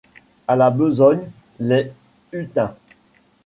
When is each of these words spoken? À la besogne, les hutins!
À 0.47 0.55
la 0.55 0.71
besogne, 0.71 1.29
les 1.59 1.91
hutins! 2.31 2.75